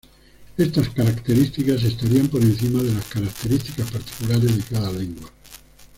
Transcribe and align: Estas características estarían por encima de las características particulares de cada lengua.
Estas 0.57 0.89
características 0.89 1.83
estarían 1.83 2.27
por 2.27 2.41
encima 2.41 2.81
de 2.81 2.91
las 2.91 3.05
características 3.05 3.91
particulares 3.91 4.57
de 4.57 4.63
cada 4.63 4.91
lengua. 4.91 5.29